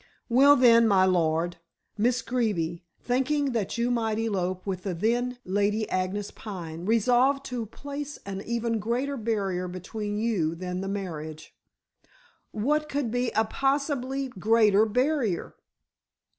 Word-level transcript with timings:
Well, 0.29 0.55
then, 0.55 0.87
my 0.87 1.05
lord, 1.05 1.57
Miss 1.95 2.23
Greeby, 2.23 2.83
thinking 3.03 3.51
that 3.51 3.77
you 3.77 3.91
might 3.91 4.17
elope 4.17 4.65
with 4.65 4.81
the 4.81 4.95
then 4.95 5.37
Lady 5.45 5.87
Agnes 5.91 6.31
Pine, 6.31 6.87
resolved 6.87 7.45
to 7.45 7.67
place 7.67 8.17
an 8.25 8.41
even 8.41 8.79
greater 8.79 9.15
barrier 9.15 9.67
between 9.67 10.17
you 10.17 10.55
than 10.55 10.81
the 10.81 10.87
marriage." 10.87 11.55
"What 12.49 12.89
could 12.89 13.11
be 13.11 13.29
a 13.35 13.45
possibly 13.45 14.29
greater 14.29 14.87
barrier?" 14.87 15.53